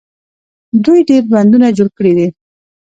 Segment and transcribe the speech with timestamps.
[0.83, 2.27] دوی ډیر بندونه جوړ کړي دي.